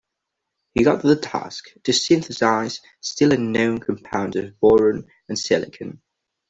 [0.73, 6.01] He got the task to synthesize still unknown compounds of boron and silicon.